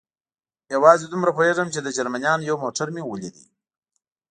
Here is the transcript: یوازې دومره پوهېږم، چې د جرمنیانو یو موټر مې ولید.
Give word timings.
یوازې 0.75 1.05
دومره 1.09 1.31
پوهېږم، 1.37 1.67
چې 1.73 1.79
د 1.81 1.87
جرمنیانو 1.97 2.47
یو 2.49 2.57
موټر 2.63 2.87
مې 2.95 3.03
ولید. 3.05 3.35